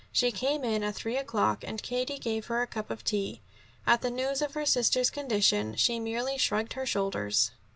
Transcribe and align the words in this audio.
She 0.11 0.31
came 0.31 0.63
in 0.63 0.81
at 0.83 0.95
three 0.95 1.15
o'clock, 1.17 1.63
and 1.63 1.83
Katie 1.83 2.17
gave 2.17 2.47
her 2.47 2.63
a 2.63 2.65
cup 2.65 2.89
of 2.89 3.03
tea. 3.03 3.39
At 3.85 4.01
the 4.01 4.09
news 4.09 4.41
of 4.41 4.55
her 4.55 4.65
sister's 4.65 5.11
condition, 5.11 5.75
she 5.75 5.99
merely 5.99 6.39
shrugged 6.39 6.73
her 6.73 6.87
shoulders. 6.87 7.51